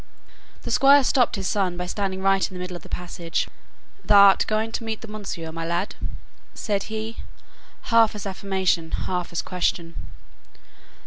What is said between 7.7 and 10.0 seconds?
half as affirmation, half as question.